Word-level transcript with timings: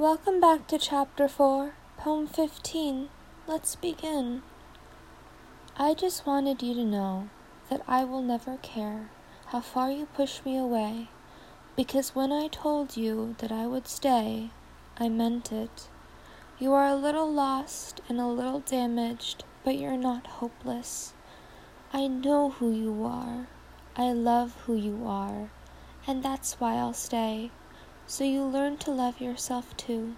Welcome 0.00 0.40
back 0.40 0.66
to 0.68 0.78
Chapter 0.78 1.28
4, 1.28 1.74
Poem 1.98 2.26
15. 2.26 3.10
Let's 3.46 3.76
begin. 3.76 4.40
I 5.76 5.92
just 5.92 6.24
wanted 6.24 6.62
you 6.62 6.72
to 6.72 6.86
know 6.86 7.28
that 7.68 7.82
I 7.86 8.04
will 8.04 8.22
never 8.22 8.56
care 8.62 9.10
how 9.48 9.60
far 9.60 9.90
you 9.90 10.06
push 10.06 10.40
me 10.42 10.56
away, 10.56 11.08
because 11.76 12.14
when 12.14 12.32
I 12.32 12.48
told 12.48 12.96
you 12.96 13.36
that 13.40 13.52
I 13.52 13.66
would 13.66 13.86
stay, 13.86 14.48
I 14.96 15.10
meant 15.10 15.52
it. 15.52 15.90
You 16.58 16.72
are 16.72 16.86
a 16.86 16.96
little 16.96 17.30
lost 17.30 18.00
and 18.08 18.18
a 18.18 18.26
little 18.26 18.60
damaged, 18.60 19.44
but 19.64 19.76
you're 19.76 19.98
not 19.98 20.26
hopeless. 20.26 21.12
I 21.92 22.06
know 22.06 22.48
who 22.48 22.72
you 22.72 23.04
are. 23.04 23.48
I 23.96 24.12
love 24.12 24.62
who 24.64 24.76
you 24.76 25.02
are, 25.06 25.50
and 26.06 26.22
that's 26.22 26.58
why 26.58 26.76
I'll 26.76 26.94
stay, 26.94 27.50
so 28.10 28.24
you 28.24 28.42
learn 28.42 28.76
to 28.76 28.90
love 28.90 29.20
yourself 29.20 29.76
too. 29.76 30.16